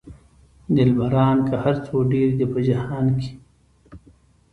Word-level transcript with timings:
دلبران 0.75 1.37
که 1.49 1.55
هر 1.63 1.75
څو 1.85 1.95
ډېر 2.11 2.29
دي 2.37 2.45
په 2.53 2.59
جهان 2.67 3.05
کې. 3.19 3.33